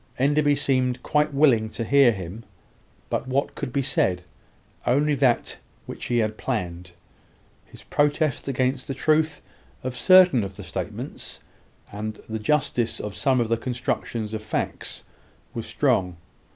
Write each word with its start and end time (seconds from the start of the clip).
Enderby 0.17 0.55
seemed 0.55 1.03
quite 1.03 1.31
willing 1.31 1.69
to 1.69 1.83
hear 1.83 2.11
him; 2.11 2.43
but 3.11 3.27
what 3.27 3.53
could 3.53 3.71
be 3.71 3.83
said? 3.83 4.23
Only 4.87 5.13
that 5.13 5.57
which 5.85 6.05
he 6.05 6.17
had 6.17 6.37
planned. 6.39 6.93
His 7.65 7.83
protest 7.83 8.47
against 8.47 8.87
the 8.87 8.95
truth 8.95 9.41
of 9.83 9.95
certain 9.95 10.43
of 10.43 10.55
the 10.55 10.63
statements, 10.63 11.41
and 11.91 12.19
the 12.27 12.39
justice 12.39 12.99
of 12.99 13.15
some 13.15 13.39
of 13.39 13.47
the 13.47 13.57
constructions 13.57 14.33
of 14.33 14.41
facts, 14.41 15.03
was 15.53 15.67
strong. 15.67 16.17